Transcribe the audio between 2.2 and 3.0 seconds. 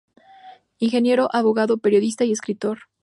y escritor.